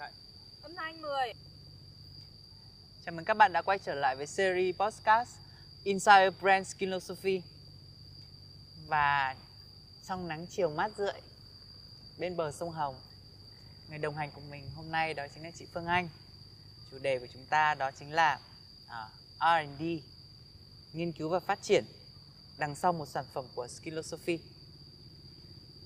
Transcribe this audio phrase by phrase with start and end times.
[0.00, 0.12] Chạy.
[0.62, 1.32] Âm thanh 10
[3.04, 5.30] Chào mừng các bạn đã quay trở lại với series podcast
[5.84, 7.42] Inside Brand Philosophy.
[8.86, 9.36] Và
[10.08, 11.20] trong nắng chiều mát rượi
[12.18, 12.94] bên bờ sông Hồng
[13.88, 16.08] Người đồng hành cùng mình hôm nay đó chính là chị Phương Anh.
[16.90, 18.38] Chủ đề của chúng ta đó chính là
[18.86, 19.10] uh,
[19.40, 19.82] R&D
[20.92, 21.84] Nghiên cứu và phát triển
[22.58, 24.38] đằng sau một sản phẩm của Skillosophy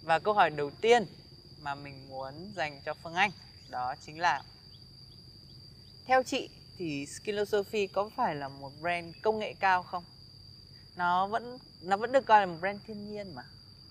[0.03, 1.07] Và câu hỏi đầu tiên
[1.61, 3.31] mà mình muốn dành cho Phương Anh
[3.75, 4.43] đó chính là
[6.07, 10.05] theo chị thì Skillosophy có phải là một brand công nghệ cao không?
[10.97, 13.43] Nó vẫn nó vẫn được coi là một brand thiên nhiên mà.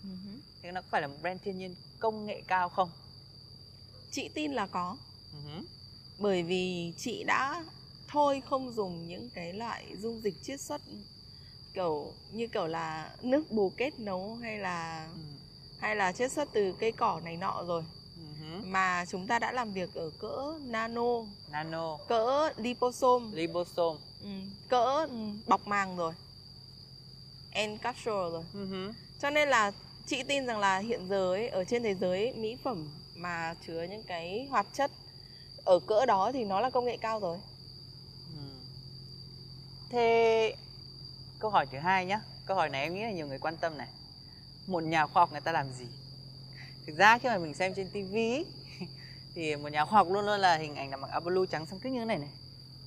[0.03, 0.39] uh-huh.
[0.61, 2.89] Thế nó có phải là một brand thiên nhiên công nghệ cao không?
[4.11, 4.97] Chị tin là có
[5.33, 5.63] Uh-huh.
[6.19, 7.63] Bởi vì chị đã
[8.07, 10.81] thôi không dùng những cái loại dung dịch chiết xuất
[11.73, 15.07] kiểu như kiểu là nước bù kết nấu hay là
[15.79, 17.83] hay là chiết xuất từ cây cỏ này nọ rồi.
[18.65, 21.03] Mà chúng ta đã làm việc ở cỡ nano
[21.51, 23.99] Nano, cỡ liposome ribosome.
[24.21, 24.29] ừ,
[24.69, 26.13] cỡ ừ, bọc màng rồi
[27.51, 28.93] encapsule rồi Uh-huh.
[29.19, 29.71] cho nên là
[30.07, 33.83] chị tin rằng là hiện giờ ấy ở trên thế giới mỹ phẩm mà chứa
[33.83, 34.91] những cái hoạt chất
[35.65, 37.37] ở cỡ đó thì nó là công nghệ cao rồi
[38.35, 38.39] Ừ.
[39.89, 40.55] Thế
[41.39, 42.21] câu hỏi thứ hai nhá.
[42.45, 43.87] Câu hỏi này em nghĩ là nhiều người quan tâm này.
[44.67, 45.85] Một nhà khoa học người ta làm gì?
[46.87, 48.45] Thực ra khi mà mình xem trên tivi
[49.35, 51.65] thì một nhà khoa học luôn luôn là hình ảnh là mặc áo blue trắng
[51.65, 52.29] xong cứ như thế này này.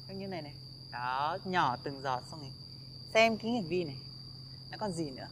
[0.09, 0.53] Cứ như này này.
[0.93, 2.51] Đó, nhỏ từng giọt xong rồi
[3.15, 3.97] xem kính hiển vi này.
[4.71, 5.29] Nó còn gì nữa?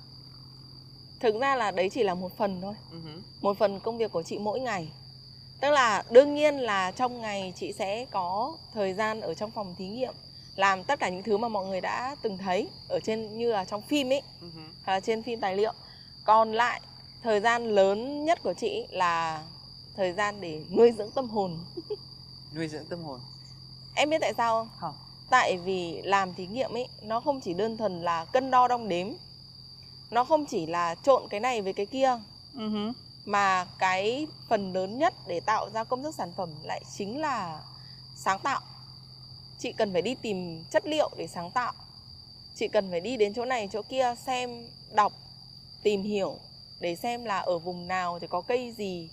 [1.20, 2.98] thực ra là đấy chỉ là một phần thôi hứ.
[3.41, 4.89] một phần công việc của chị mỗi ngày
[5.61, 9.75] tức là đương nhiên là trong ngày chị sẽ có thời gian ở trong phòng
[9.79, 10.15] thí nghiệm
[10.57, 13.65] làm tất cả những thứ mà mọi người đã từng thấy ở trên như là
[13.65, 14.23] trong phim ấy
[14.85, 15.73] hoặc là trên phim tài liệu
[16.25, 16.81] còn lại
[17.25, 19.42] thời gian lớn nhất của chị là
[19.97, 21.58] thời gian để nuôi dưỡng tâm hồn
[22.55, 23.20] Nuôi dưỡng tâm hồn.
[23.94, 24.94] em biết tại sao không Không.
[25.30, 28.89] tại vì làm thí nghiệm ấy nó không chỉ đơn thuần là cân đo đong
[28.89, 29.08] đếm
[30.11, 32.18] nó không chỉ là trộn cái này với cái kia
[32.55, 32.92] hứ.
[33.24, 37.61] mà cái phần lớn nhất để tạo ra công thức sản phẩm lại chính là
[38.17, 38.61] sáng tạo
[39.58, 41.73] chị cần phải đi tìm chất liệu để sáng tạo
[42.56, 45.12] chị cần phải đi đến chỗ này chỗ kia xem đọc
[45.83, 46.39] tìm hiểu
[46.84, 49.11] để xem là ở vùng nào thì có cây gì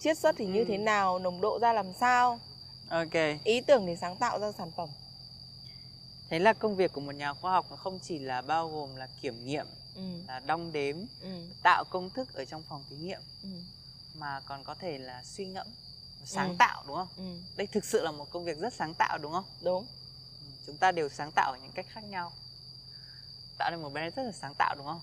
[0.00, 0.64] chiết xuất thì như Ừ.
[0.68, 2.40] thế nào nồng độ ra làm sao.
[2.88, 3.14] Ok.
[3.44, 4.88] ý tưởng để sáng tạo ra sản phẩm.
[6.28, 8.96] Thế là công việc của một nhà khoa học nó không chỉ là bao gồm
[8.96, 11.28] là kiểm nghiệm, ừ, là đong đếm, ừ,
[11.62, 13.48] tạo công thức ở trong phòng thí nghiệm ừ,
[14.14, 15.66] mà còn có thể là suy ngẫm
[16.24, 16.54] sáng Ừ.
[16.58, 17.08] tạo đúng không?
[17.16, 17.24] Ừ,
[17.56, 19.44] đây thực sự là một công việc rất sáng tạo đúng không?
[19.62, 19.86] Đúng.
[20.40, 22.32] Ừ, chúng ta đều sáng tạo ở những cách khác nhau.
[23.58, 25.00] Tạo nên một brand rất là sáng tạo đúng không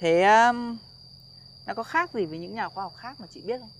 [0.00, 0.76] thế um,
[1.66, 3.70] nó có khác gì với những nhà khoa học khác mà chị biết không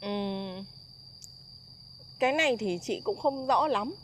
[0.00, 0.64] Ừm,
[2.18, 3.94] cái này thì chị cũng không rõ lắm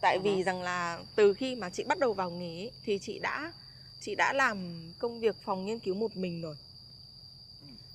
[0.00, 0.42] tại vì hứ.
[0.42, 3.52] rằng là từ khi mà chị bắt đầu vào nghề ấy, thì chị đã
[4.00, 4.58] chị đã làm
[4.98, 6.56] công việc phòng nghiên cứu một mình rồi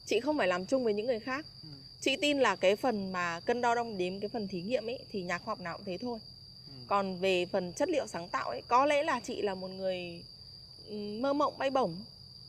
[0.06, 1.69] chị không phải làm chung với những người khác ừ.
[2.01, 5.00] chị tin là cái phần mà cân đo đong đếm cái phần thí nghiệm ấy
[5.12, 6.19] thì nhà khoa học nào cũng thế thôi
[6.68, 6.73] Ừ.
[6.88, 10.23] còn về phần chất liệu sáng tạo ấy có lẽ là chị là một người
[11.22, 11.95] mơ mộng bay bổng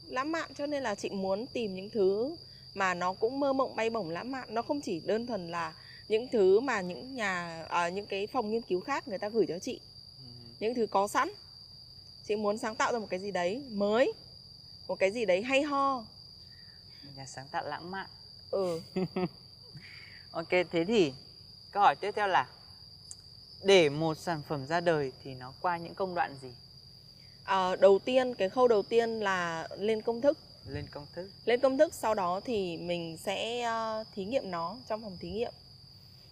[0.09, 2.37] lãng mạn cho nên là chị muốn tìm những thứ
[2.75, 4.55] mà nó cũng mơ mộng bay bổng lãng mạn.
[4.55, 5.75] Nó không chỉ đơn thuần là
[6.09, 9.47] những thứ mà những nhà à, những cái phòng nghiên cứu khác người ta gửi
[9.49, 9.81] cho chị.
[10.61, 11.31] Những thứ có sẵn.
[12.25, 14.13] Chị muốn sáng tạo ra một cái gì đấy mới
[14.89, 16.05] một cái gì đấy hay ho.
[17.17, 18.07] Nhà sáng tạo lãng mạn.
[18.51, 18.81] Ừ.
[20.33, 21.13] Ok thế thì
[21.73, 22.47] câu hỏi tiếp theo là
[23.65, 26.49] để một sản phẩm ra đời thì nó qua những công đoạn gì
[27.51, 30.39] à, đầu tiên cái khâu đầu tiên là lên công thức.
[30.67, 31.31] Lên công thức.
[31.45, 35.31] Lên công thức sau đó thì mình sẽ ờ, thí nghiệm nó trong phòng thí
[35.31, 35.53] nghiệm.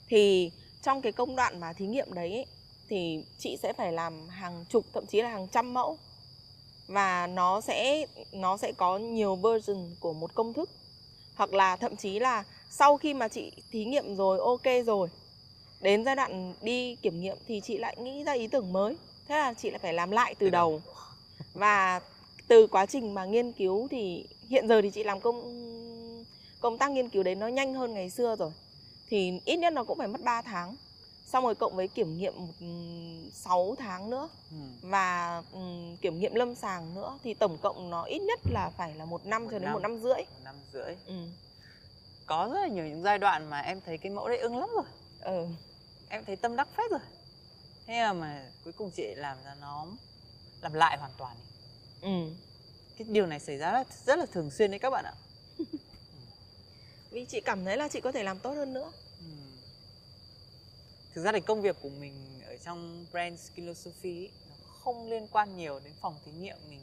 [0.09, 0.51] Thì
[0.83, 2.47] trong cái công đoạn mà thí nghiệm đấy ấy,
[2.89, 5.99] thì chị sẽ phải làm hàng chục thậm chí là hàng trăm mẫu.
[6.87, 10.71] Và nó sẽ nó sẽ có nhiều version của một công thức.
[11.35, 15.09] Hoặc là thậm chí là sau khi mà chị thí nghiệm rồi ok rồi
[15.81, 18.97] đến giai đoạn đi kiểm nghiệm thì chị lại nghĩ ra ý tưởng mới.
[19.29, 20.81] Thế là chị lại phải làm lại Từ đầu.
[21.58, 22.00] Và
[22.49, 25.55] từ quá trình mà nghiên cứu thì hiện giờ thì chị làm công
[26.60, 28.52] công tác nghiên cứu đấy nó nhanh hơn ngày xưa rồi.
[29.08, 30.76] Thì ít nhất nó cũng phải mất 3 tháng.
[31.26, 32.66] Xong rồi cộng với kiểm nghiệm một
[33.32, 34.28] 6 tháng nữa.
[34.50, 34.56] Ừ.
[34.82, 35.43] và
[36.00, 37.19] kiểm nghiệm lâm sàng nữa.
[37.25, 39.72] Thì tổng cộng nó ít nhất là phải là một năm Một cho đến năm.
[39.72, 40.16] một năm rưỡi.
[40.16, 40.96] Một năm rưỡi.
[41.06, 41.14] Ừ.
[42.26, 44.69] có rất là nhiều những giai đoạn mà em thấy cái mẫu đấy ưng lắm
[44.75, 44.84] rồi.
[45.20, 45.46] Ừ.
[46.08, 47.00] em thấy tâm đắc phết rồi.
[47.87, 49.87] Thế mà, mà cuối cùng chị làm ra nó
[50.61, 51.37] làm lại hoàn toàn
[52.00, 52.09] Ừ.
[52.97, 55.15] cái điều này xảy ra rất, là thường xuyên đấy các bạn ạ.
[57.11, 58.93] Vì chị cảm thấy là chị có thể làm tốt hơn nữa.
[59.21, 59.27] Ừ.
[61.15, 65.56] Thực ra thì công việc của mình ở trong brand philosophy nó không liên quan
[65.56, 66.56] nhiều đến phòng thí nghiệm.
[66.69, 66.81] Mình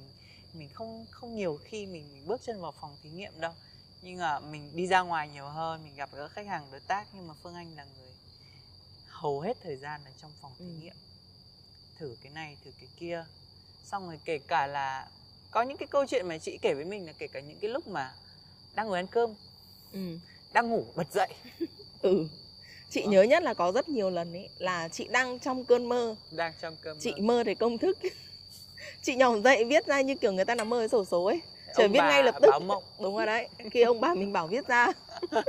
[0.54, 3.54] mình không không nhiều khi mình, mình bước chân vào phòng thí nghiệm đâu.
[4.02, 7.08] Nhưng mà mình đi ra ngoài nhiều hơn mình gặp gỡ khách hàng đối tác.
[7.14, 8.14] Nhưng mà Phương Anh là người
[9.06, 10.72] hầu hết thời gian ở trong phòng thí Ừ.
[10.80, 10.96] nghiệm.
[11.96, 13.26] Thử cái này thử cái kia
[13.92, 15.08] xong rồi kể cả là
[15.52, 17.70] có những cái câu chuyện mà chị kể với mình là kể cả những cái
[17.72, 18.12] lúc mà
[18.76, 19.34] đang ngồi ăn cơm
[19.94, 20.00] ừ.
[20.54, 21.30] đang ngủ bật dậy.
[22.02, 22.28] Ừ.
[22.90, 23.10] Chị Ờ.
[23.12, 26.16] nhớ nhất là có rất nhiều lần ấy là chị đang trong cơn mơ.
[26.32, 27.44] Đang trong cơm chị mơ.
[27.46, 27.98] thấy công thức.
[29.04, 31.42] Chị nhỏm dậy viết ra như kiểu người ta nằm mơ với sổ số ấy.
[31.78, 32.50] Trời viết ngay lập tức.
[32.52, 32.84] báo mộng.
[33.00, 34.88] Đúng rồi đấy khi ông bà mình bảo viết ra.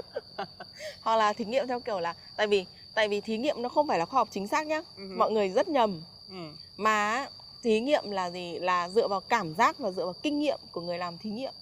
[1.00, 3.88] Hoặc là thí nghiệm theo kiểu là tại vì tại vì thí nghiệm nó không
[3.88, 4.82] phải là khoa học chính xác nhá.
[4.96, 5.02] Ừ.
[5.16, 6.02] mọi người rất nhầm.
[6.30, 6.36] Ừ.
[6.76, 7.26] mà
[7.66, 8.58] thí nghiệm là gì?
[8.58, 11.52] Là dựa vào cảm giác và dựa vào kinh nghiệm của người làm thí nghiệm.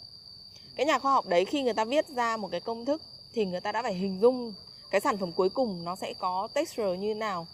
[0.77, 3.03] Cái nhà khoa học đấy khi người ta viết ra một cái công thức
[3.35, 4.55] thì người ta đã phải hình dung
[4.91, 7.47] cái sản phẩm cuối cùng nó sẽ có texture như nào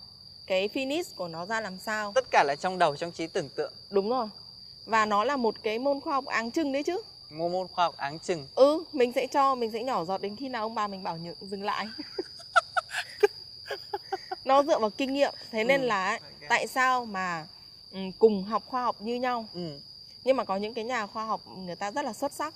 [0.47, 2.13] cái finish của nó ra làm sao.
[2.15, 3.73] Tất cả là trong đầu trong trí tưởng tượng.
[3.91, 4.27] Đúng rồi.
[4.87, 7.03] Và nó là một cái môn khoa học áng chừng đấy chứ.
[7.31, 8.47] Mô môn khoa học áng chừng.
[8.55, 11.17] Ừ mình sẽ cho mình sẽ nhỏ giọt đến khi nào ông bà mình bảo
[11.17, 11.87] nhự, dừng lại.
[14.45, 15.35] Nó dựa vào kinh nghiệm.
[15.51, 17.47] Thế nên Ừ, là tại sao mà
[18.19, 19.81] cùng học khoa học như nhau ừ.
[20.25, 22.55] nhưng mà có những cái nhà khoa học người ta rất là xuất sắc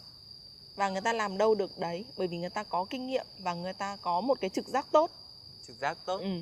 [0.77, 3.55] và người ta làm đâu được đấy bởi vì người ta có kinh nghiệm và
[3.55, 5.11] người ta có một cái trực giác tốt
[5.67, 6.41] trực giác tốt ừ,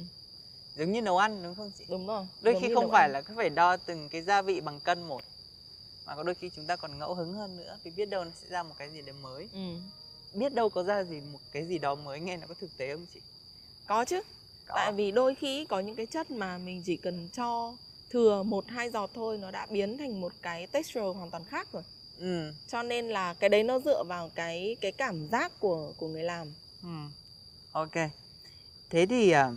[0.77, 3.13] giống như nấu ăn đúng không chị đúng rồi đôi Giống khi không phải ăn.
[3.13, 5.23] là cứ phải đo từng cái gia vị bằng cân một
[6.07, 8.31] mà có đôi khi chúng ta còn ngẫu hứng hơn nữa vì biết đâu nó
[8.43, 9.77] sẽ ra một cái gì đấy mới ừ.
[10.35, 12.93] biết đâu có ra gì một cái gì đó mới nghe nó có thực tế
[12.93, 13.21] không chị
[13.87, 14.21] có chứ
[14.67, 14.75] có.
[14.77, 17.75] tại vì đôi khi có những cái chất mà mình chỉ cần cho
[18.13, 21.69] thừa một hai giọt thôi nó đã biến thành một cái texture hoàn toàn khác
[21.73, 21.83] rồi.
[22.19, 22.53] Ừ.
[22.69, 26.23] cho nên là cái đấy nó dựa vào cái cái cảm giác của của người
[26.23, 26.47] làm.
[26.83, 26.89] Ừ.
[27.73, 27.95] Ok.
[28.91, 29.51] Thế thì à,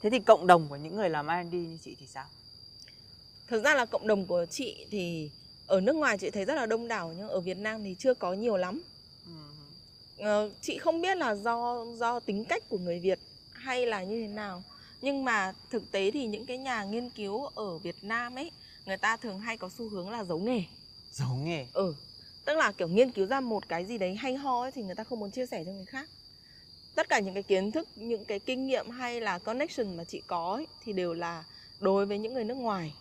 [0.00, 2.26] thế thì cộng đồng của những người làm R&D như chị thì sao?
[3.48, 5.30] Thực ra là cộng đồng của chị thì
[5.66, 8.14] ở nước ngoài chị thấy rất là đông đảo nhưng ở Việt Nam thì chưa
[8.14, 8.82] có nhiều lắm.
[9.26, 9.32] Ừ.
[10.18, 13.18] Ờ, chị không biết là do do tính cách của người Việt
[13.52, 14.62] hay là như thế nào
[15.02, 18.50] nhưng mà thực tế thì những cái nhà nghiên cứu ở Việt Nam ấy
[18.86, 20.64] người ta thường hay có xu hướng là giấu nghề.
[21.10, 21.66] Giấu nghề?
[21.72, 21.94] Ừ
[22.44, 24.94] tức là kiểu nghiên cứu ra một cái gì đấy hay ho ấy, thì người
[24.94, 26.08] ta không muốn chia sẻ cho người khác.
[26.94, 30.22] Tất cả những cái kiến thức những cái kinh nghiệm hay là connection mà chị
[30.26, 31.44] có ấy, thì đều là
[31.80, 32.94] đối với những người nước ngoài.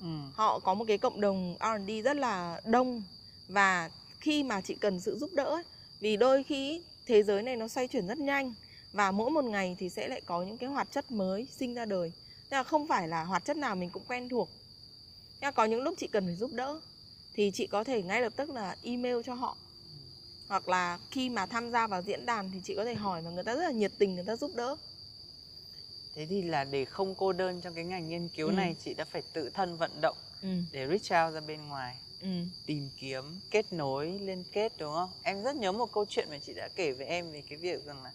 [0.00, 0.06] Ừ.
[0.34, 3.02] họ có một cái cộng đồng R&D rất là đông
[3.48, 3.90] và
[4.20, 5.62] khi mà chị cần sự giúp đỡ ấy,
[6.00, 8.54] vì đôi khi thế giới này nó xoay chuyển rất nhanh
[8.94, 11.84] và mỗi một ngày thì sẽ lại có những cái hoạt chất mới sinh ra
[11.84, 12.12] đời
[12.50, 14.48] Nên là không phải là hoạt chất nào mình cũng quen thuộc
[15.30, 16.80] Nhưng mà có những lúc chị cần phải giúp đỡ
[17.34, 19.56] thì chị có thể ngay lập tức là email cho họ
[20.48, 23.30] hoặc là khi mà tham gia vào diễn đàn thì chị có thể hỏi và
[23.30, 24.76] người ta rất là nhiệt tình người ta giúp đỡ
[26.14, 28.52] thế thì là để không cô đơn trong cái ngành nghiên cứu Ừ.
[28.52, 30.48] này chị đã phải tự thân vận động ừ.
[30.72, 32.28] để reach out ra bên ngoài Ừ.
[32.66, 36.38] tìm kiếm kết nối liên kết đúng không em rất nhớ một câu chuyện mà
[36.38, 38.12] chị đã kể với em về cái việc rằng là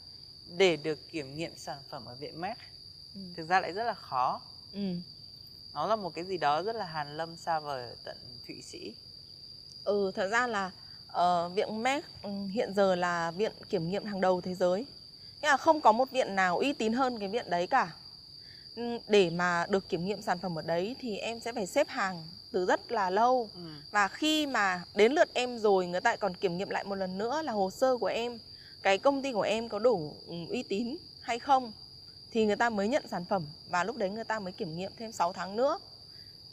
[0.58, 2.60] để được kiểm nghiệm sản phẩm ở viện Merck
[3.16, 3.22] Ừ.
[3.38, 4.42] thực ra lại rất là khó
[4.74, 4.80] Ừ.
[5.74, 8.18] nó là một cái gì đó rất là hàn lâm xa vời ở tận
[8.48, 8.94] thụy sĩ
[9.84, 10.72] Ừ, thật ra là
[11.08, 14.86] ờ, viện Merck ừ, hiện giờ là viện kiểm nghiệm hàng đầu thế giới.
[15.42, 17.92] Nhưng mà không có một viện nào uy tín hơn cái viện đấy cả.
[18.76, 21.88] Ừ, Để mà được kiểm nghiệm sản phẩm ở đấy thì em sẽ phải xếp
[21.90, 23.50] hàng từ rất là lâu.
[23.54, 23.60] ừ.
[23.92, 27.18] Và khi mà đến lượt em rồi người ta còn kiểm nghiệm lại một lần
[27.18, 28.38] nữa là hồ sơ của em,
[28.84, 31.72] cái công ty của em có đủ ừ, uy tín hay không
[32.32, 34.92] thì người ta mới nhận sản phẩm và lúc đấy người ta mới kiểm nghiệm
[34.98, 35.80] thêm 6 tháng nữa.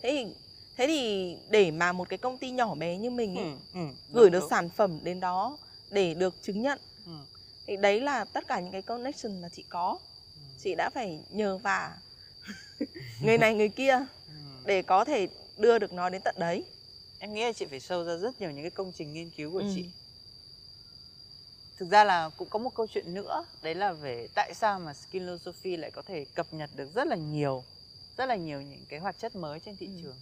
[0.02, 0.35] Thế thì
[0.76, 3.80] thế thì để mà một cái công ty nhỏ bé như mình ấy, Ừ, ừ,
[4.12, 4.50] gửi đúng, được đúng.
[4.50, 5.59] sản phẩm đến đó
[5.90, 7.12] để được chứng nhận Ừ,
[7.66, 9.99] thì đấy là tất cả những cái connection mà chị có
[10.35, 11.97] ừ, chị đã phải nhờ vả
[13.23, 14.33] người này người kia ừ.
[14.64, 16.64] để có thể đưa được nó đến tận đấy
[17.18, 19.52] em nghĩ là chị phải sâu ra rất nhiều những cái công trình nghiên cứu
[19.52, 19.64] của Ừ.
[19.75, 19.85] chị
[21.76, 24.95] thực ra là cũng có một câu chuyện nữa đấy là về tại sao mà
[24.95, 27.64] Skillosophy lại có thể cập nhật được rất là nhiều
[28.16, 29.92] rất là nhiều những cái hoạt chất mới trên thị Ừ.
[30.02, 30.16] trường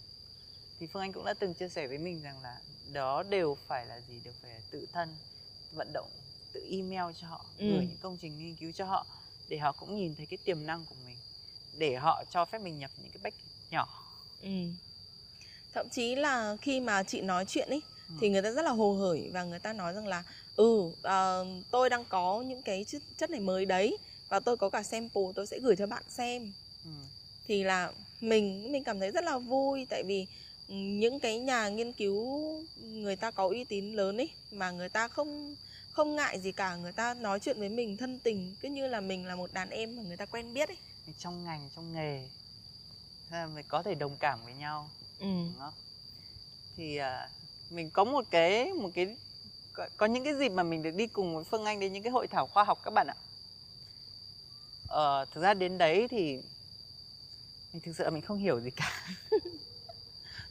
[0.79, 2.57] thì Phương Anh cũng đã từng chia sẻ với mình rằng là
[2.93, 5.15] đó đều phải là gì đều phải là tự thân
[5.71, 6.09] vận động
[6.53, 7.65] tự email cho họ Ừ.
[7.69, 9.05] gửi những công trình nghiên cứu cho họ
[9.47, 11.17] để họ cũng nhìn thấy cái tiềm năng của mình
[11.77, 13.87] để họ cho phép mình nhập những cái package nhỏ
[14.41, 14.49] ừ.
[15.73, 18.15] thậm chí là khi mà chị nói chuyện ấy Ừ.
[18.21, 20.23] thì người ta rất là hồ hởi và người ta nói rằng là
[20.55, 23.97] ừ ờ, tôi đang có những cái chất, chất này mới đấy
[24.29, 26.51] và tôi có cả sample tôi sẽ gửi cho bạn xem
[26.83, 26.89] ừ.
[27.47, 30.27] thì là mình mình cảm thấy rất là vui tại vì
[30.67, 32.39] ừ, những cái nhà nghiên cứu
[32.75, 35.55] người ta có uy tín lớn ấy mà người ta không
[35.91, 39.01] không ngại gì cả người ta nói chuyện với mình thân tình cứ như là
[39.01, 40.77] mình là một đàn em mà người ta quen biết ấy
[41.17, 42.21] trong ngành trong nghề
[43.55, 45.25] mình có thể đồng cảm với nhau ừ.
[45.25, 45.73] đúng không
[46.77, 47.29] thì à,
[47.69, 49.15] mình có một cái một cái
[49.75, 52.03] có, có những cái dịp mà mình được đi cùng với Phương Anh đến những
[52.03, 53.15] cái hội thảo khoa học các bạn ạ.
[54.87, 56.37] Ờ, thực ra đến đấy thì
[57.73, 59.07] mình thực sự là mình không hiểu gì cả.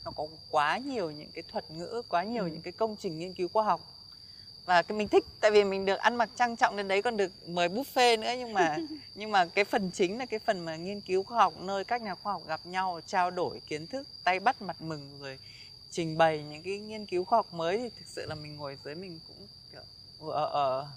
[0.04, 2.48] Nó có quá nhiều những cái thuật ngữ quá nhiều Ừ.
[2.52, 3.80] những cái công trình nghiên cứu khoa học.
[4.66, 7.16] Và cái mình thích tại vì mình được ăn mặc trang trọng đến đấy còn
[7.16, 8.78] được mời buffet nữa nhưng mà
[9.14, 12.02] nhưng mà cái phần chính là cái phần mà nghiên cứu khoa học nơi các
[12.02, 15.38] nhà khoa học gặp nhau trao đổi kiến thức tay bắt mặt mừng rồi
[15.94, 18.78] trình bày những cái nghiên cứu khoa học mới thì thực sự là mình ngồi
[18.84, 19.82] dưới mình cũng kiểu
[20.30, 20.88] ờ ờ.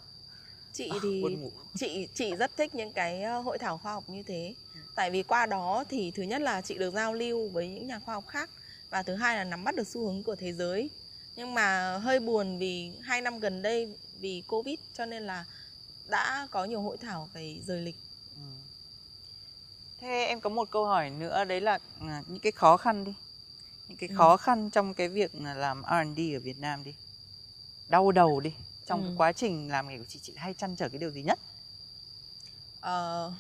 [0.74, 1.52] Chị thì buồn ngủ.
[1.76, 4.54] chị chị rất thích những cái ờ, hội thảo khoa học như thế.
[4.96, 8.00] Tại vì qua đó thì thứ nhất là chị được giao lưu với những nhà
[8.00, 8.50] khoa học khác
[8.90, 10.90] và thứ hai là nắm bắt được xu hướng của thế giới.
[11.36, 15.46] Nhưng mà hơi buồn vì hai năm gần đây vì covid cho nên là
[16.10, 17.96] đã có nhiều hội thảo phải rời lịch.
[18.36, 18.42] Ừ.
[20.02, 23.14] Thế em có một câu hỏi nữa đấy là à, những cái khó khăn đi.
[23.88, 24.16] Những cái Ừ.
[24.18, 26.94] khó khăn trong cái việc là làm R&D ở Việt Nam đi.
[27.90, 28.54] Đau đầu đi.
[28.86, 29.18] Trong cái Ừ.
[29.18, 31.40] quá trình làm nghề của chị chị hay chăn trở cái điều gì nhất?
[32.82, 33.34] Ờ,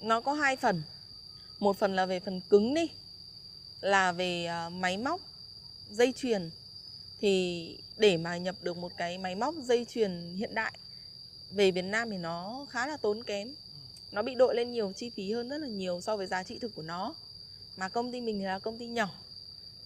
[0.00, 0.82] nó có hai phần
[1.58, 2.90] một phần là về phần cứng đi
[3.80, 5.20] là về ờ, máy móc
[5.90, 6.50] dây chuyền
[7.20, 10.72] thì để mà nhập được một cái máy móc dây chuyền hiện đại
[11.50, 13.54] về Việt Nam thì nó khá là tốn kém
[14.12, 16.58] nó bị đội lên nhiều chi phí hơn rất là nhiều so với giá trị
[16.58, 17.14] thực của nó
[17.76, 19.10] mà công ty mình thì là công ty nhỏ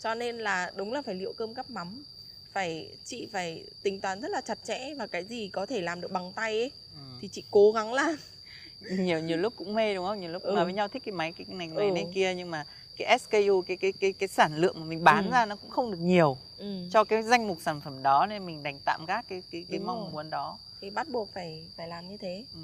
[0.03, 2.05] cho nên là đúng là phải liệu cơm gắp mắm
[2.53, 6.01] phải chị phải tính toán rất là chặt chẽ và cái gì có thể làm
[6.01, 6.99] được bằng tay ấy Ừ.
[7.21, 8.17] thì chị cố gắng làm
[8.81, 10.21] nhiều nhiều lúc cũng mê đúng không?
[10.21, 10.55] Nhiều lúc Ừ.
[10.55, 11.93] nói với nhau thích cái máy cái này này Ừ.
[11.93, 12.67] này kia nhưng mà
[12.97, 15.31] cái SKU cái cái cái cái sản lượng mà mình bán Ừ.
[15.31, 16.89] ra nó cũng không được nhiều ừ.
[16.91, 19.79] cho cái danh mục sản phẩm đó nên mình đành tạm gác cái cái cái
[19.79, 20.13] Đúng mong rồi.
[20.13, 20.59] muốn đó.
[20.81, 22.59] thì bắt buộc phải phải làm như thế Ừ.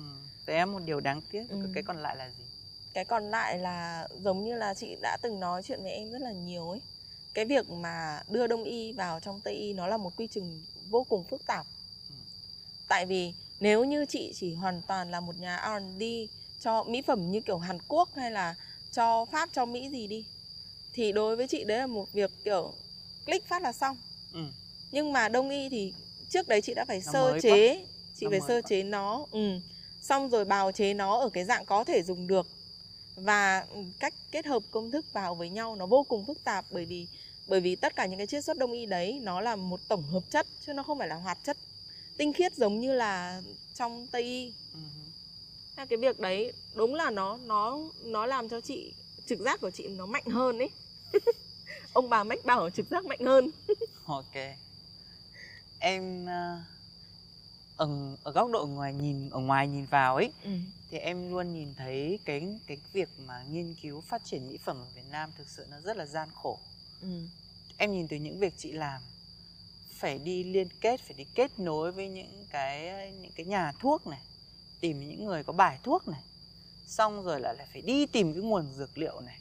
[0.47, 1.57] Thế em một điều đáng tiếc Ừ.
[1.75, 2.45] cái còn lại là gì?
[2.95, 6.21] cái còn lại là giống như là chị đã từng nói chuyện với em rất
[6.21, 6.80] là nhiều ấy
[7.35, 10.64] cái việc mà đưa đông y vào trong tây y nó là một quy trình
[10.90, 11.66] vô cùng phức tạp
[12.88, 16.02] tại vì nếu như chị chỉ hoàn toàn là một nhà R&D
[16.61, 18.54] cho mỹ phẩm như kiểu Hàn Quốc hay là
[18.92, 20.25] cho Pháp cho Mỹ gì đi
[20.92, 22.75] thì đối với chị đấy là một việc kiểu
[23.26, 23.97] click phát là xong
[24.32, 24.40] Ừ.
[24.90, 25.92] nhưng mà đông y thì
[26.30, 28.68] trước đấy chị đã phải Nó sơ chế chị Nó phải sơ quá.
[28.68, 29.61] chế nó ừ.
[30.02, 32.47] xong rồi bào chế nó ở cái dạng có thể dùng được
[33.22, 33.66] và
[33.98, 37.06] cách kết hợp công thức vào với nhau nó vô cùng phức tạp bởi vì
[37.46, 40.02] bởi vì tất cả những cái chiết xuất đông y đấy nó là một tổng
[40.02, 41.56] hợp chất chứ nó không phải là hoạt chất
[42.16, 43.42] tinh khiết giống như là
[43.75, 44.52] trong tây y.
[45.76, 48.92] Thế cái việc đấy đúng là nó nó nó làm cho chị
[49.26, 50.70] trực giác của chị nó mạnh hơn ấy
[51.92, 53.50] ông bà mách bảo trực giác mạnh hơn
[54.04, 54.34] Ok.
[55.78, 56.58] Em ờ,
[57.78, 57.88] ở
[58.23, 60.50] ở góc độ ngoài nhìn ở ngoài nhìn vào ấy ừ.
[60.90, 64.76] thì em luôn nhìn thấy cái cái việc mà nghiên cứu phát triển mỹ phẩm
[64.76, 66.58] ở Việt Nam thực sự nó rất là gian khổ.
[67.00, 67.08] Ừ.
[67.76, 69.02] Em nhìn từ những việc chị làm
[69.90, 74.06] phải đi liên kết, phải đi kết nối với những cái những cái nhà thuốc
[74.06, 74.20] này,
[74.80, 76.20] tìm những người có bài thuốc này.
[76.87, 79.38] Xong rồi là lại phải đi tìm cái nguồn dược liệu này.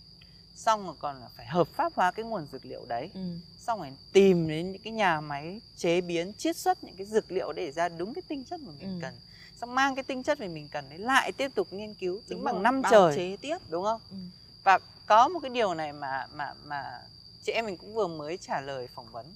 [0.58, 3.20] Xong rồi còn là phải hợp pháp hóa cái nguồn dược liệu đấy Ừ.
[3.60, 7.32] xong rồi tìm đến những cái nhà máy chế biến chiết xuất những cái dược
[7.32, 9.00] liệu để ra đúng cái tinh chất mà mình Ừ.
[9.02, 9.14] cần
[9.62, 12.44] xong mang cái tinh chất mà mình cần đấy lại tiếp tục nghiên cứu tính
[12.44, 14.16] bằng năm trời chế tiếp đúng không ừ.
[14.64, 17.02] và có một cái điều này mà mà mà
[17.44, 19.34] chị em mình cũng vừa mới trả lời phỏng vấn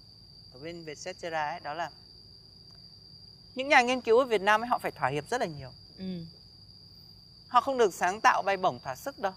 [0.54, 1.90] ở bên Vietcetera ấy đó là
[3.56, 5.70] những nhà nghiên cứu ở Việt Nam ấy họ phải thỏa hiệp rất là nhiều
[5.98, 6.06] Ừ.
[7.48, 9.32] họ không được sáng tạo bay bổng thỏa sức đâu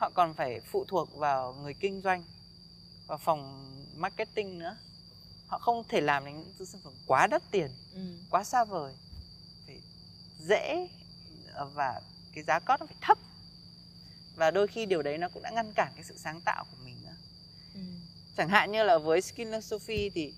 [0.00, 2.22] họ còn phải phụ thuộc vào người kinh doanh
[3.06, 3.66] vào phòng
[3.96, 4.76] marketing nữa
[5.46, 8.00] họ không thể làm những sản phẩm quá đắt tiền Ừ.
[8.30, 8.92] quá xa vời
[9.66, 9.80] phải
[10.38, 10.88] dễ
[11.74, 12.00] và
[12.34, 13.18] cái giá cost nó phải thấp
[14.36, 16.76] và đôi khi điều đấy nó cũng đã ngăn cản cái sự sáng tạo của
[16.84, 17.14] mình nữa
[17.74, 17.80] Ừ.
[18.36, 20.34] chẳng hạn như là với Skin Sophie thì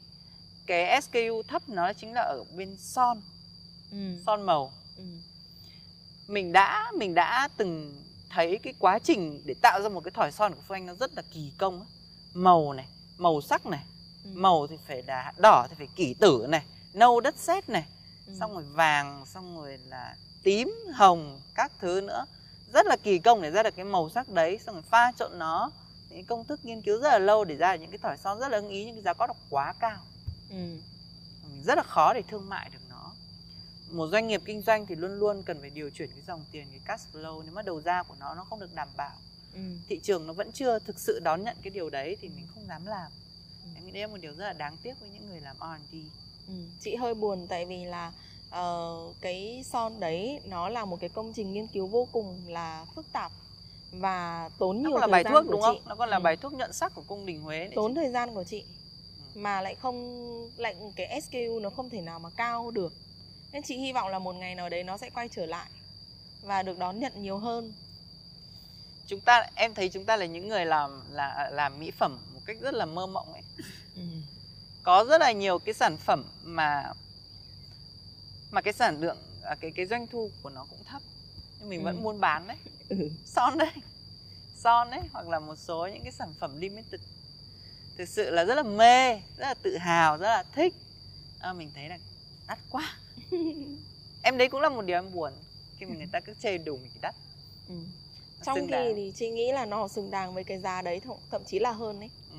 [0.67, 3.21] cái SKU thấp nó chính là ở bên son
[3.91, 3.99] Ừ.
[4.27, 5.05] son màu Ừ.
[6.27, 8.03] mình đã mình đã từng
[8.35, 10.95] thấy cái quá trình để tạo ra một cái thỏi son của Phương Anh nó
[10.95, 11.87] rất là kỳ công
[12.35, 12.87] màu này
[13.19, 13.85] màu sắc này
[14.25, 14.31] Ừ.
[14.35, 16.63] màu thì phải là đỏ thì phải kỷ tử này
[16.93, 17.85] nâu đất sét này
[18.27, 18.33] Ừ.
[18.41, 22.25] xong rồi vàng xong rồi là tím hồng các thứ nữa
[22.73, 25.39] rất là kỳ công để ra được cái màu sắc đấy xong rồi pha trộn
[25.39, 25.71] nó
[26.11, 28.39] những công thức nghiên cứu rất là lâu để ra được những cái thỏi son
[28.41, 29.99] rất là ưng ý nhưng cái giá có nó quá cao
[30.51, 30.57] Ừ.
[31.67, 32.79] rất là khó để thương mại được
[33.93, 36.67] một doanh nghiệp kinh doanh thì luôn luôn cần phải điều chuyển cái dòng tiền
[36.71, 39.17] cái cash flow nếu mà đầu ra của nó nó không được đảm bảo
[39.55, 39.61] Ừ.
[39.89, 42.67] thị trường nó vẫn chưa thực sự đón nhận cái điều đấy thì mình không
[42.69, 43.11] dám làm
[43.65, 43.69] Ừ.
[43.77, 45.95] em nghĩ đấy là một điều rất là đáng tiếc với những người làm R&D
[46.49, 46.55] Ừ.
[46.81, 48.13] chị hơi buồn tại vì là
[48.61, 52.87] uh, cái son đấy nó là một cái công trình nghiên cứu vô cùng là
[52.95, 53.33] phức tạp
[53.93, 55.67] và tốn nó nhiều còn là thời bài gian thuốc của đúng chị.
[55.67, 56.21] không nó còn là Ừ.
[56.23, 58.01] bài thuốc nhuận sắc của cung đình huế tốn chứ.
[58.01, 58.65] thời gian của chị
[59.35, 59.41] Ừ.
[59.41, 59.97] mà lại không
[60.57, 62.93] lại cái SKU nó không thể nào mà cao được
[63.53, 65.71] nên chị hy vọng là một ngày nào đấy nó sẽ quay trở lại
[66.43, 67.73] và được đón nhận nhiều hơn.
[69.07, 72.41] Chúng ta em thấy chúng ta là những người làm là làm mỹ phẩm một
[72.47, 73.43] cách rất là mơ mộng ấy.
[74.83, 76.93] Có rất là nhiều cái sản phẩm mà
[78.51, 81.03] mà cái sản lượng à, cái cái doanh thu của nó cũng thấp
[81.61, 81.85] nhưng mình Ừ.
[81.85, 82.57] vẫn muốn bán đấy.
[82.89, 83.11] Ừ.
[83.27, 83.71] son đấy.
[84.57, 87.01] Son đấy hoặc là một số những cái sản phẩm limited.
[87.99, 90.75] Thực sự là rất là mê rất là tự hào rất là thích.
[91.41, 91.99] À, mình thấy là
[92.49, 92.93] đắt quá.
[94.23, 95.33] Em đấy cũng là một điều em buồn.
[95.79, 97.15] Khi mà người ta cứ chê đủ mình đắt.
[97.69, 97.75] Ừ.
[98.39, 101.17] Nó trong khi thì chị nghĩ là nó xứng đáng với cái giá đấy thậm-
[101.31, 102.39] thậm chí là hơn đấy Ừ.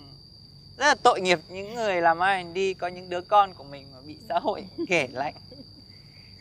[0.78, 4.02] rất là tội nghiệp những người làm R&D có những đứa con của mình mà
[4.06, 5.34] bị xã hội ghẻ lạnh.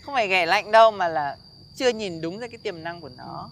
[0.03, 1.37] Không phải ghẻ lạnh đâu mà là
[1.77, 3.51] chưa nhìn đúng ra cái tiềm năng của nó.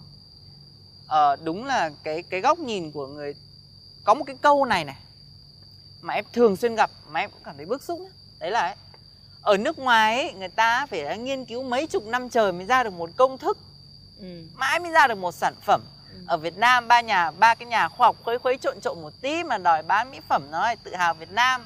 [1.07, 3.35] Ờ, đúng là cái cái góc nhìn của người
[4.03, 4.95] có một cái câu này này
[6.01, 8.09] mà em thường xuyên gặp mà em cũng cảm thấy bức xúc nhá.
[8.39, 8.75] đấy là ấy,
[9.41, 12.83] ở nước ngoài ấy, người ta phải nghiên cứu mấy chục năm trời mới ra
[12.83, 13.57] được một công thức
[14.19, 14.25] ừ.
[14.53, 15.81] mãi mới ra được một sản phẩm
[16.13, 16.17] Ừ.
[16.27, 19.13] ở Việt Nam ba nhà ba cái nhà khoa học khuấy khuấy trộn trộn một
[19.21, 21.65] tí mà đòi bán mỹ phẩm nói tự hào Việt Nam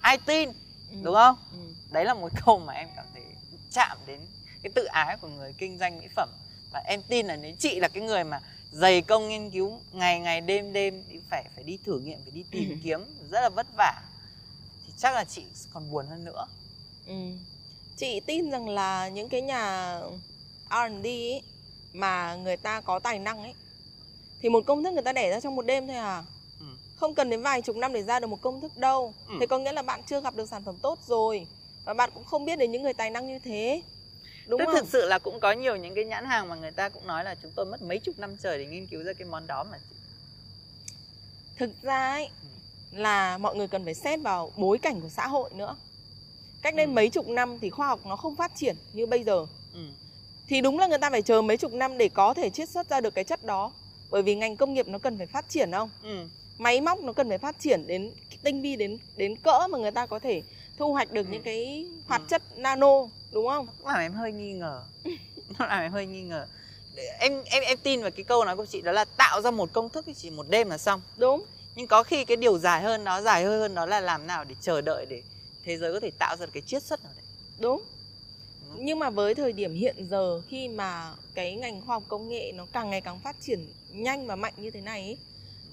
[0.00, 0.48] ai tin
[0.90, 0.96] Ừ.
[1.02, 1.58] đúng không Ừ.
[1.90, 3.22] đấy là một câu mà em cảm thấy
[3.70, 4.20] chạm đến
[4.62, 6.28] cái tự ái của người kinh doanh mỹ phẩm
[6.72, 8.40] và em tin là nếu chị là cái người mà
[8.70, 12.32] dày công nghiên cứu ngày ngày đêm đêm đi phải phải đi thử nghiệm phải
[12.32, 12.76] đi tìm Ừ.
[12.82, 14.02] kiếm rất là vất vả
[14.86, 16.44] thì chắc là chị còn buồn hơn nữa
[17.06, 17.14] Ừ.
[17.96, 20.00] Chị tin rằng là những cái nhà
[20.70, 21.42] R&D ấy,
[21.92, 23.54] mà người ta có tài năng ấy
[24.40, 26.24] thì một công thức người ta đẻ ra trong một đêm thôi à.
[26.60, 26.66] Ừ.
[26.96, 29.14] Không cần đến vài chục năm để ra được một công thức đâu.
[29.28, 29.34] Ừ.
[29.40, 31.46] Thế có nghĩa là bạn chưa gặp được sản phẩm tốt rồi
[31.84, 33.82] và bạn cũng không biết đến những người tài năng như thế.
[34.46, 34.74] Đúng Tức không?
[34.74, 37.24] thực sự là cũng có nhiều những cái nhãn hàng mà người ta cũng nói
[37.24, 39.64] là chúng tôi mất mấy chục năm trời để nghiên cứu ra cái món đó
[39.64, 39.96] mà chị
[41.58, 42.28] Thực ra ấy
[42.90, 45.76] là mọi người cần phải xét vào bối cảnh của xã hội nữa.
[46.66, 46.90] Cách đây Ừ.
[46.92, 49.46] mấy chục năm thì khoa học nó không phát triển như bây giờ.
[49.74, 49.80] ừ.
[50.48, 52.88] thì đúng là người ta phải chờ mấy chục năm để có thể chiết xuất
[52.88, 53.72] ra được cái chất đó
[54.10, 56.26] bởi vì ngành công nghiệp nó cần phải phát triển không Ừ.
[56.58, 58.10] máy móc nó cần phải phát triển đến
[58.42, 60.42] tinh vi đến đến cỡ mà người ta có thể
[60.78, 61.32] thu hoạch được Ừ.
[61.32, 62.26] những cái hoạt Ừ.
[62.28, 62.92] chất nano
[63.32, 64.82] đúng không cũng làm em hơi nghi ngờ
[65.58, 66.46] nó làm em hơi nghi ngờ
[67.18, 69.68] em em em tin vào cái câu nói của chị đó là tạo ra một
[69.72, 72.82] công thức thì chỉ một đêm là xong đúng nhưng có khi cái điều dài
[72.82, 75.22] hơn nó dài hơn đó là làm nào để chờ đợi để
[75.66, 77.24] thế giới có thể tạo ra cái chiết xuất nào đấy.
[77.60, 77.82] Đúng.
[78.78, 82.52] Nhưng mà với thời điểm hiện giờ khi mà cái ngành khoa học công nghệ
[82.52, 85.18] nó càng ngày càng phát triển nhanh và mạnh như thế này ấy,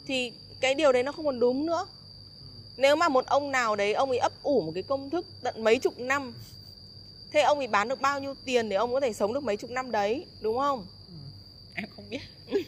[0.08, 1.88] thì cái điều đấy nó không còn đúng nữa.
[2.42, 2.48] Ừ.
[2.78, 5.64] nếu mà một ông nào đấy ông ấy ấp ủ một cái công thức tận
[5.64, 6.34] mấy chục năm
[7.32, 9.58] thế ông ấy bán được bao nhiêu tiền để ông có thể sống được mấy
[9.58, 10.86] chục năm đấy đúng không?
[11.08, 11.14] Ừ.
[11.76, 12.22] em không biết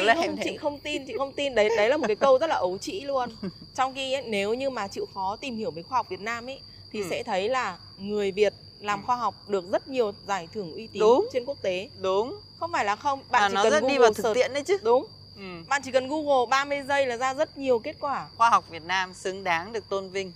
[0.00, 1.54] chị là không em thấy- chị không tin chị không tin.
[1.54, 3.28] Đấy đấy là một cái câu rất là ấu trĩ luôn.
[3.74, 6.48] Trong khi ấy, nếu như mà chịu khó tìm hiểu về khoa học Việt Nam
[6.48, 6.60] ấy
[6.92, 7.06] thì Ừ.
[7.10, 9.06] sẽ thấy là người Việt làm Ừ.
[9.06, 11.28] khoa học được rất nhiều giải thưởng uy tín Đúng.
[11.32, 11.88] trên quốc tế.
[12.00, 12.40] Đúng.
[12.60, 14.34] Không phải là không bạn à, chỉ nó cần rất Google đi vào thực search
[14.34, 14.76] tiễn đấy chứ.
[14.82, 15.06] Đúng.
[15.36, 15.42] Ừ.
[15.68, 18.28] bạn chỉ cần Google 30 giây là ra rất nhiều kết quả.
[18.36, 20.32] Khoa học Việt Nam xứng đáng được tôn vinh.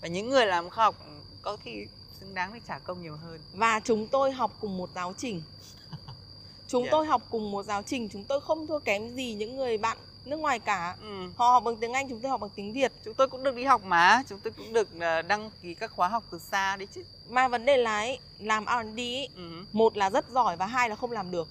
[0.00, 0.94] Và những người làm khoa học
[1.42, 1.86] có khi
[2.20, 3.40] xứng đáng được trả công nhiều hơn.
[3.54, 5.42] Và chúng tôi học cùng một giáo trình
[6.68, 6.92] chúng Yeah.
[6.92, 9.98] tôi học cùng một giáo trình chúng tôi không thua kém gì những người bạn
[10.24, 11.28] nước ngoài cả ừ.
[11.36, 13.54] họ học bằng tiếng Anh chúng tôi học bằng tiếng Việt chúng tôi cũng được
[13.56, 16.76] đi học mà chúng tôi cũng được ờ, đăng ký các khóa học từ xa
[16.76, 19.64] đấy chứ mà vấn đề là ấy, làm R&D ấy, ừ.
[19.72, 21.48] một là rất giỏi và hai là không làm được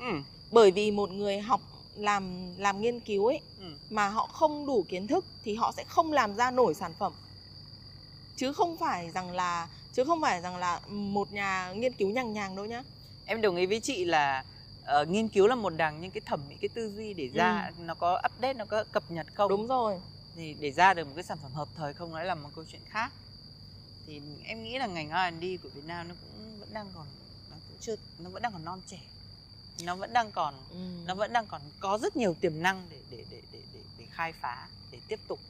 [0.00, 0.06] Ừ.
[0.52, 1.60] bởi vì một người học
[1.96, 3.66] làm làm nghiên cứu ấy Ừ.
[3.90, 7.12] mà họ không đủ kiến thức thì họ sẽ không làm ra nổi sản phẩm
[8.36, 12.32] chứ không phải rằng là chứ không phải rằng là một nhà nghiên cứu nhằng
[12.32, 12.82] nhàng đâu nhá
[13.28, 14.44] em đồng ý với chị là
[14.84, 17.70] ờ, nghiên cứu là một đằng nhưng cái thẩm mỹ cái tư duy để ra
[17.78, 19.48] nó có update nó có cập nhật không?
[19.48, 20.00] Đúng rồi.
[20.34, 22.64] Thì để ra được một cái sản phẩm hợp thời không nói là một câu
[22.68, 23.12] chuyện khác.
[24.06, 27.06] Thì em nghĩ là ngành R&D của Việt Nam nó cũng vẫn đang còn
[27.50, 29.00] nó cũng chưa nó vẫn đang còn non trẻ.
[29.84, 30.76] Nó vẫn đang còn ừ.
[31.06, 34.04] nó vẫn đang còn có rất nhiều tiềm năng để để để để để, để
[34.10, 35.40] khai phá để tiếp tục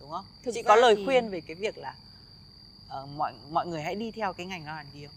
[0.00, 0.24] đúng không?
[0.42, 1.94] Thực chị có lời thì- khuyên về cái việc là
[2.88, 5.14] ờ, mọi mọi người hãy đi theo cái ngành R&D không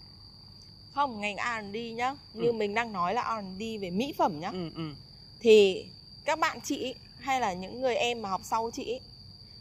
[0.93, 2.15] không ngành R&D nhá.
[2.33, 2.51] Như Ừ.
[2.53, 4.49] mình đang nói là R&D về mỹ phẩm nhá.
[4.53, 4.93] Ừ ừ.
[5.39, 5.85] Thì
[6.25, 8.99] các bạn chị hay là những người em mà học sau chị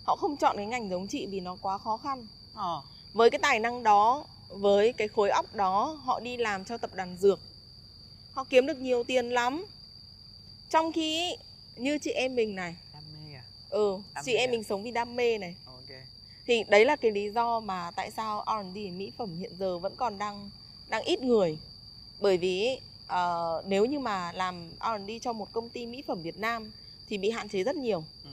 [0.05, 2.27] họ không chọn cái ngành giống chị vì nó quá khó khăn.
[2.55, 2.83] Ờ.
[3.13, 6.91] Với cái tài năng đó với cái khối óc đó họ đi làm cho tập
[6.95, 7.41] đoàn dược.
[8.33, 9.65] Họ kiếm được nhiều tiền lắm.
[10.71, 11.37] Trong khi
[11.77, 12.77] như chị em mình này.
[12.95, 13.45] Đam mê à?
[13.71, 14.53] Ừ Đam chị em à?
[14.53, 15.57] mình sống vì đam mê này.
[15.67, 15.97] Ok.
[16.47, 19.97] Thì đấy là cái lý do mà tại sao R&D mỹ phẩm hiện giờ vẫn
[19.97, 20.51] còn đang
[20.93, 21.59] đang ít người.
[22.21, 26.39] Bởi vì uh, nếu như mà làm R&D cho một công ty mỹ phẩm Việt
[26.39, 26.73] Nam
[27.09, 28.05] thì bị hạn chế rất nhiều.
[28.25, 28.31] Ừ.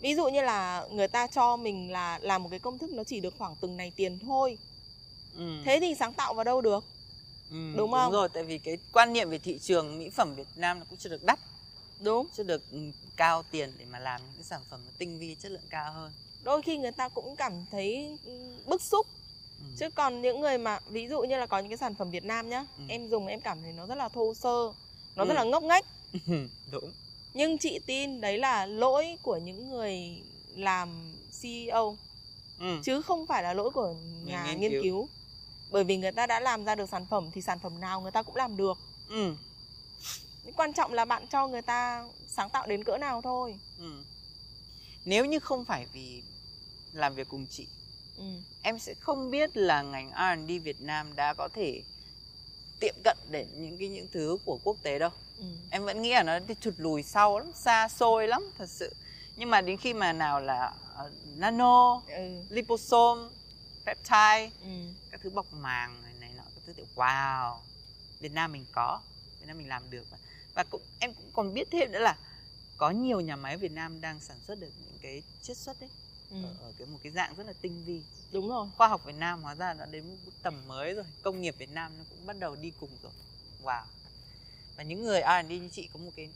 [0.00, 3.04] ví dụ như là người ta cho mình là làm một cái công thức nó
[3.04, 4.58] chỉ được khoảng từng này tiền thôi.
[5.36, 5.62] Ừ.
[5.64, 6.84] thế thì sáng tạo vào đâu được?
[7.50, 8.12] Ừ, đúng không?
[8.12, 10.84] đúng rồi tại vì cái quan niệm về thị trường mỹ phẩm Việt Nam nó
[10.90, 11.38] cũng chưa được đắt.
[12.00, 12.26] Đúng.
[12.36, 12.78] Chưa được ừ,
[13.16, 16.12] cao tiền để mà làm những cái sản phẩm tinh vi chất lượng cao hơn.
[16.42, 19.06] Đôi khi người ta cũng cảm thấy ừ, bức xúc
[19.62, 19.66] ừ.
[19.78, 22.24] chứ còn những người mà ví dụ như là có những cái sản phẩm Việt
[22.24, 22.84] Nam nhá ừ.
[22.88, 24.72] em dùng em cảm thấy nó rất là thô sơ
[25.16, 25.28] nó ừ.
[25.28, 25.84] rất là ngốc nghếch
[26.70, 26.92] đúng
[27.34, 30.22] nhưng chị tin đấy là lỗi của những người
[30.56, 31.96] làm CEO
[32.58, 32.80] ừ.
[32.84, 33.94] chứ không phải là lỗi của
[34.24, 34.82] nhà nghiên, nghiên cứu.
[34.82, 35.08] cứu
[35.70, 38.10] bởi vì người ta đã làm ra được sản phẩm thì sản phẩm nào người
[38.10, 39.34] ta cũng làm được ừ.
[40.56, 44.04] quan trọng là bạn cho người ta sáng tạo đến cỡ nào thôi ừ.
[45.04, 46.22] nếu như không phải vì
[46.92, 47.66] làm việc cùng chị
[48.16, 48.24] ừ.
[48.62, 51.82] em sẽ không biết là ngành R&D Việt Nam đã có thể
[52.80, 55.44] tiệm cận đến những cái những thứ của quốc tế đâu ừ.
[55.70, 58.94] em vẫn nghĩ là nó đi thụt lùi sau lắm xa xôi lắm thật sự
[59.36, 60.74] nhưng mà đến khi mà nào là
[61.06, 62.42] uh, nano ừ.
[62.50, 63.28] liposome
[63.86, 64.70] peptide ừ.
[65.10, 67.56] các thứ bọc màng này, này nọ các thứ kiểu wow
[68.20, 69.00] Việt Nam mình có
[69.40, 70.18] Việt Nam mình làm được và,
[70.54, 72.16] và cũng em cũng còn biết thêm nữa là
[72.76, 75.90] có nhiều nhà máy Việt Nam đang sản xuất được những cái chiết xuất đấy
[76.32, 76.42] ừ.
[76.42, 78.02] ở, ở cái một cái dạng rất là tinh vi.
[78.32, 78.68] Đúng rồi.
[78.76, 81.04] Khoa học Việt Nam hóa ra đã đến một tầm mới rồi.
[81.22, 83.12] Công nghiệp Việt Nam nó cũng bắt đầu đi cùng rồi.
[83.62, 83.84] Wow.
[84.76, 86.28] Và những người R&D như chị có một cái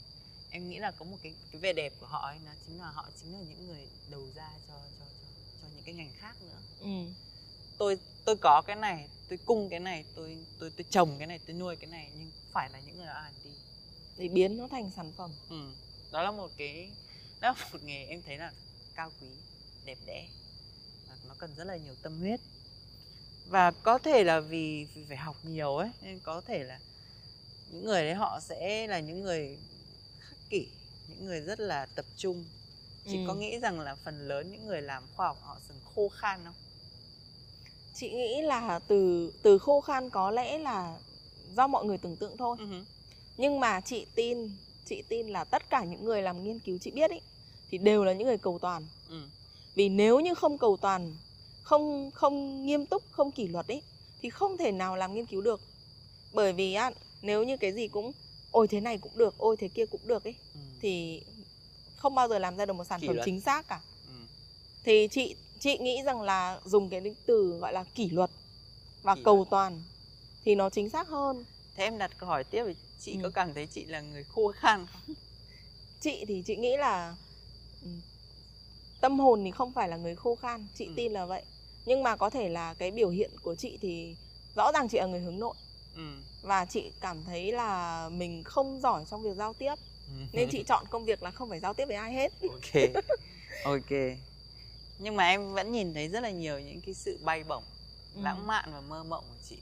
[0.51, 2.91] em nghĩ là có một cái cái vẻ đẹp của họ ấy nó chính là
[2.91, 5.27] họ chính là những người đầu ra cho cho cho,
[5.63, 6.59] cho những cái ngành khác nữa.
[6.81, 7.13] Ừ.
[7.79, 11.41] tôi tôi có cái này tôi cung cái này tôi tôi tôi trồng cái này
[11.47, 13.47] tôi nuôi cái này nhưng phải là những người R&D
[14.17, 15.31] để biến nó thành sản phẩm.
[15.49, 15.71] Ừ.
[16.13, 16.91] đó là một cái
[17.41, 18.53] đó là một nghề em thấy là
[18.95, 19.29] cao quý
[19.87, 20.29] đẹp đẽ.
[21.09, 22.41] Và nó cần rất là nhiều tâm huyết.
[23.49, 26.79] Và có thể là vì, vì phải học nhiều ấy nên có thể là
[27.71, 29.59] những người đấy họ sẽ là những người
[30.19, 30.69] khắc kỷ
[31.09, 32.45] những người rất là tập trung.
[33.05, 33.25] Chị ừ.
[33.27, 36.41] có nghĩ rằng là phần lớn những người làm khoa học họ thường khô khan
[36.45, 36.55] không?
[37.95, 40.99] Chị nghĩ là từ từ khô khan có lẽ là
[41.57, 42.57] do mọi người tưởng tượng thôi.
[42.61, 42.85] Uh-huh.
[43.37, 46.91] nhưng mà chị tin chị tin là tất cả những người làm nghiên cứu chị
[46.91, 47.21] biết ý
[47.71, 48.87] thì đều là những người cầu toàn.
[49.07, 49.31] Uh
[49.77, 51.15] vì nếu như không cầu toàn
[51.63, 53.83] không không nghiêm túc không kỷ luật ấy
[54.23, 55.61] thì không thể nào làm nghiên cứu được
[56.33, 56.91] bởi vì á
[57.23, 58.13] nếu như cái gì cũng
[58.51, 60.61] ôi thế này cũng được ôi thế kia cũng được ấy ừ.
[60.81, 61.23] thì
[61.97, 63.27] không bao giờ làm ra được một sản kỷ phẩm luật.
[63.27, 64.15] chính xác cả ừ.
[64.85, 68.31] thì chị chị nghĩ rằng là dùng cái từ gọi là kỷ luật
[69.03, 69.49] và kỷ cầu luật.
[69.51, 69.83] toàn
[70.45, 73.19] thì nó chính xác hơn thế em đặt câu hỏi tiếp thì chị ừ.
[73.23, 75.15] có cảm thấy chị là người khô khan không
[76.01, 77.17] chị thì chị nghĩ là
[77.83, 77.89] ừ,
[79.07, 80.93] tâm hồn thì không phải là người khô khan chị ừ.
[80.97, 81.43] tin là vậy
[81.85, 84.17] nhưng mà có thể là cái biểu hiện của chị thì
[84.57, 85.55] rõ ràng chị là người hướng nội
[85.97, 86.03] ừ.
[86.43, 89.75] và chị cảm thấy là mình không giỏi trong việc giao tiếp
[90.07, 90.25] ừ.
[90.33, 93.05] nên chị chọn công việc là không phải giao tiếp với ai hết ok
[93.65, 93.99] ok
[94.99, 97.65] nhưng mà em vẫn nhìn thấy rất là nhiều những cái sự bay bổng
[98.15, 98.23] ừ.
[98.23, 99.57] lãng mạn và mơ mộng của chị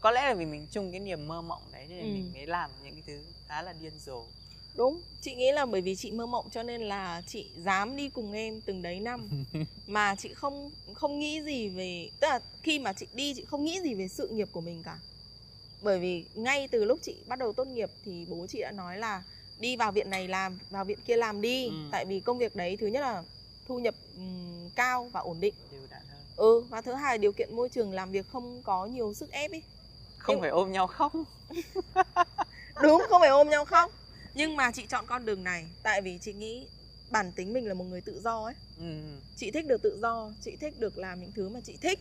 [0.00, 2.04] có lẽ là vì mình chung cái niềm mơ mộng đấy nên ừ.
[2.04, 4.24] mình mới làm những cái thứ khá là điên rồ
[4.74, 8.08] đúng chị nghĩ là bởi vì chị mơ mộng cho nên là chị dám đi
[8.08, 9.28] cùng em từng đấy năm.
[9.86, 13.64] Mà chị không không nghĩ gì về tức là khi mà chị đi chị không
[13.64, 14.98] nghĩ gì về sự nghiệp của mình cả.
[15.82, 18.98] Bởi vì ngay từ lúc chị bắt đầu tốt nghiệp thì bố chị đã nói
[18.98, 19.22] là
[19.58, 21.66] đi vào viện này làm vào viện kia làm đi.
[21.66, 21.74] Ừ.
[21.92, 23.22] tại vì công việc đấy thứ nhất là
[23.66, 25.54] thu nhập um, cao và ổn định.
[26.36, 29.50] Ừ và thứ hai điều kiện môi trường làm việc không có nhiều sức ép
[29.50, 29.62] ấy
[30.18, 30.40] không Nhưng...
[30.40, 31.12] phải ôm nhau khóc.
[32.82, 33.92] Đúng không phải ôm nhau khóc
[34.34, 36.66] nhưng mà chị chọn con đường này tại vì chị nghĩ
[37.10, 38.54] bản tính mình là một người tự do ấy.
[38.78, 39.20] Ừ.
[39.36, 41.98] chị thích được tự do chị thích được làm những thứ mà chị thích.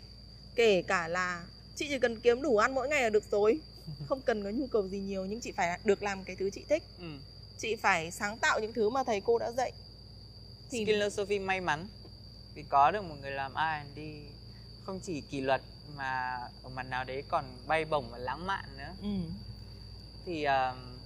[0.56, 3.60] Kể cả là chị chỉ cần kiếm đủ ăn mỗi ngày là được rồi.
[4.08, 6.66] Không cần có nhu cầu gì nhiều nhưng chị phải được làm cái thứ chị
[6.70, 6.84] thích.
[7.00, 7.18] Ừ.
[7.58, 9.72] chị phải sáng tạo những thứ mà thầy cô đã dạy.
[10.72, 11.88] Thì Skillosophy may mắn.
[12.56, 14.00] Vì có được một người làm R&D
[14.84, 15.62] không chỉ kỷ luật
[15.96, 18.94] mà ở mặt nào đấy còn bay bổng và lãng mạn nữa.
[19.02, 19.10] Ừ.
[20.26, 20.97] thì uh,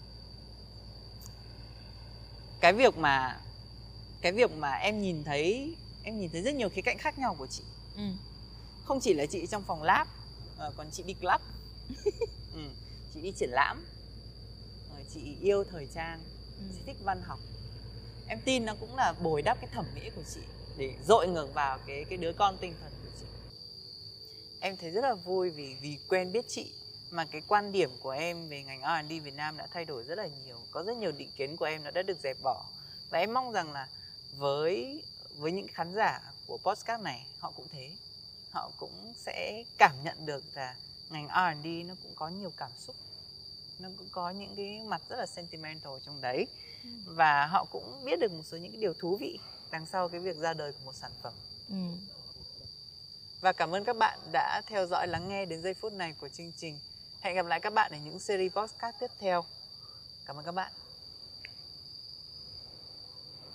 [2.62, 3.40] cái việc mà
[4.22, 7.36] cái việc mà em nhìn thấy em nhìn thấy rất nhiều khía cạnh khác nhau
[7.40, 7.64] của chị
[7.96, 8.04] ừ.
[8.84, 10.08] không chỉ là chị trong phòng lab
[10.68, 11.42] uh, còn chị đi club
[12.54, 12.62] ừ.
[13.14, 13.86] chị đi triển lãm
[15.00, 16.20] uh, chị yêu thời trang
[16.58, 16.64] ừ.
[16.74, 17.40] chị thích văn học
[18.28, 20.42] em tin nó cũng là bồi đắp cái thẩm mỹ của chị
[20.78, 23.26] để dội ngược vào cái cái đứa con tinh thần của chị
[24.60, 26.72] em thấy rất là vui vì vì quen biết chị
[27.12, 30.18] mà cái quan điểm của em về ngành R&D Việt Nam đã thay đổi rất
[30.18, 32.66] là nhiều có rất nhiều định kiến của em nó đã được dẹp bỏ.
[33.10, 33.88] Và em mong rằng là
[34.38, 35.04] với
[35.38, 37.92] với những khán giả của podcast này họ cũng thế.
[38.52, 40.76] Họ cũng sẽ cảm nhận được là
[41.10, 42.96] ngành R&D nó cũng có nhiều cảm xúc
[43.80, 46.48] nó cũng có những cái mặt rất là sentimental trong đấy.
[46.84, 46.90] Ừ.
[47.06, 49.40] và họ cũng biết được một số những cái điều thú vị
[49.72, 51.34] đằng sau cái việc ra đời của một sản phẩm.
[51.70, 51.76] Ừ.
[53.42, 56.30] và cảm ơn các bạn đã theo dõi lắng nghe đến giây phút này của
[56.30, 56.80] chương trình
[57.22, 59.44] hẹn gặp lại các bạn ở những series podcast tiếp theo.
[60.26, 60.81] Cảm ơn các bạn.